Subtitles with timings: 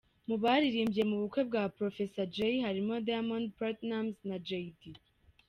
[0.27, 4.99] Mu baririmbye mu bukwe bwa Proffessor Jay harimo Diamond Platnumz na Jay Dee.